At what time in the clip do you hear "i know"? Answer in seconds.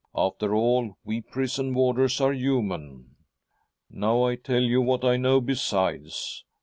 5.05-5.39